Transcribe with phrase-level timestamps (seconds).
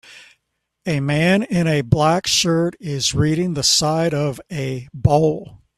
[0.87, 5.61] A man in a black shirt is reading the side of a bowl